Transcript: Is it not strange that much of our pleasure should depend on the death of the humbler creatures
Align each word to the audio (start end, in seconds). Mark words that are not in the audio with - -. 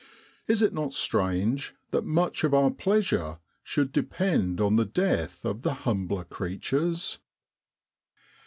Is 0.47 0.63
it 0.63 0.73
not 0.73 0.93
strange 0.95 1.75
that 1.91 2.03
much 2.03 2.43
of 2.43 2.55
our 2.55 2.71
pleasure 2.71 3.37
should 3.61 3.91
depend 3.91 4.59
on 4.59 4.75
the 4.75 4.83
death 4.83 5.45
of 5.45 5.61
the 5.61 5.75
humbler 5.85 6.23
creatures 6.23 7.19